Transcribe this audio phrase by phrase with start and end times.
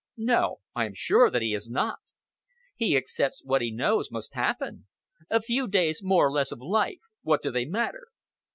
[0.17, 0.61] No!
[0.73, 1.99] I am sure that he has not!
[2.75, 4.87] He accepts what he knows must happen!
[5.29, 8.07] A few days more or less of life what do they matter?"